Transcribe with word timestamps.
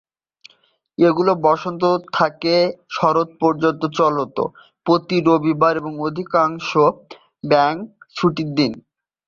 এগুলো 0.97 1.31
বসন্ত 1.45 1.83
থেকে 2.17 2.53
শরৎ 2.95 3.29
পর্যন্ত 3.41 3.81
চলত, 3.97 4.37
প্রতি 4.85 5.17
রবিবার 5.27 5.73
এবং 5.77 5.93
অধিকাংশ 6.07 6.69
ব্যাংক 7.43 7.79
ছুটির 8.15 8.49
দিন। 8.57 8.71